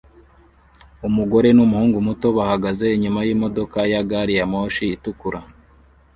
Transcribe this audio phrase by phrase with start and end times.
[1.07, 5.39] Umugore numuhungu muto bahagaze inyuma yimodoka ya gari ya moshi itukura